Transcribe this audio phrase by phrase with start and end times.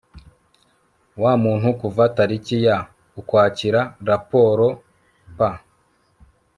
[1.21, 2.77] wamuntu kuva tariki ya
[3.19, 4.67] Ukwakira Raporo
[5.37, 5.39] p